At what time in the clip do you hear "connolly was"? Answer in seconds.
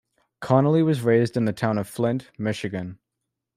0.39-1.01